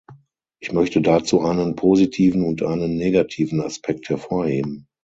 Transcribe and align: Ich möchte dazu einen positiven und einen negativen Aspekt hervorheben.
Ich 0.59 0.73
möchte 0.73 0.99
dazu 1.01 1.41
einen 1.41 1.75
positiven 1.75 2.43
und 2.43 2.63
einen 2.63 2.97
negativen 2.97 3.61
Aspekt 3.61 4.09
hervorheben. 4.09 4.87